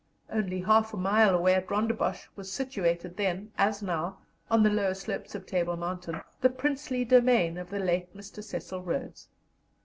[0.31, 4.17] Only half a mile away, at Rondebosch, was situated then, as now,
[4.49, 8.43] on the lower slopes of Table Mountain, the princely domain of the late Mr.
[8.43, 9.29] Cecil Rhodes.